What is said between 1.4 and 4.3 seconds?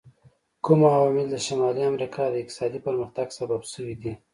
شمالي امریکا د اقتصادي پرمختګ سبب شوي دي؟